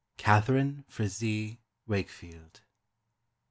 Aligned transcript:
Catharine 0.17 0.83
Frazee 0.87 1.59
Wakefield. 1.85 2.61